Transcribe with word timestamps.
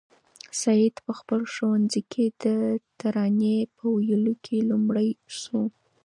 سعید 0.61 0.95
په 1.05 1.11
خپل 1.19 1.41
ښوونځي 1.53 2.01
کې 2.11 2.25
د 2.43 2.45
ترانې 2.99 3.57
په 3.75 3.83
ویلو 3.95 4.33
کې 4.45 4.57
لومړی 4.69 5.09
شو. 5.39 5.59